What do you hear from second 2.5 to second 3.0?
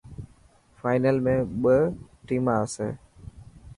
آسي.